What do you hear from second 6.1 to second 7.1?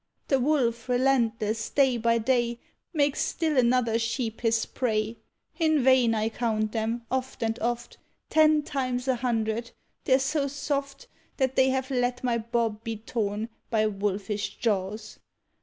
I count them,